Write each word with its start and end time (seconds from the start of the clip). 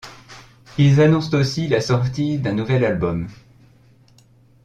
Ils 0.79 0.99
annoncent 0.99 1.37
aussi 1.37 1.67
la 1.67 1.79
sortie 1.79 2.39
d'un 2.39 2.53
nouvel 2.53 2.83
album. 2.83 3.27